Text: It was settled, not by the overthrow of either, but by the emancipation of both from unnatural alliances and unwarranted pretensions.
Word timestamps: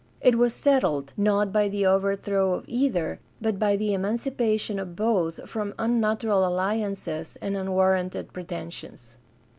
It 0.19 0.35
was 0.39 0.55
settled, 0.55 1.13
not 1.15 1.53
by 1.53 1.69
the 1.69 1.85
overthrow 1.85 2.55
of 2.55 2.65
either, 2.67 3.19
but 3.39 3.59
by 3.59 3.75
the 3.75 3.93
emancipation 3.93 4.79
of 4.79 4.95
both 4.95 5.47
from 5.47 5.75
unnatural 5.77 6.43
alliances 6.43 7.37
and 7.39 7.55
unwarranted 7.55 8.33
pretensions. 8.33 9.17